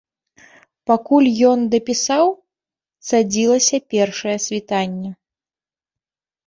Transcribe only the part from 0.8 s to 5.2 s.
Пакуль ён дапісаў, цадзілася першае світанне.